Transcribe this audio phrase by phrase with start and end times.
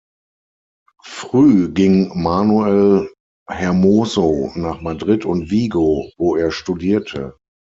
[1.03, 3.13] Früh ging Manuel
[3.47, 7.37] Hermoso nach Madrid und Vigo, wo er studierte.